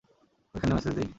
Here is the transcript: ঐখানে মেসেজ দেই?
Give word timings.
ঐখানে 0.55 0.73
মেসেজ 0.75 0.93
দেই? 0.97 1.07